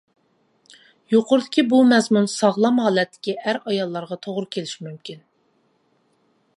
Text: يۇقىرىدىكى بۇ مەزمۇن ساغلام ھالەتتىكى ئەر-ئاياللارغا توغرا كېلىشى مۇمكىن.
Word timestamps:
يۇقىرىدىكى 1.15 1.65
بۇ 1.73 1.81
مەزمۇن 1.91 2.25
ساغلام 2.37 2.81
ھالەتتىكى 2.87 3.37
ئەر-ئاياللارغا 3.43 4.21
توغرا 4.25 4.53
كېلىشى 4.57 4.83
مۇمكىن. 4.89 5.23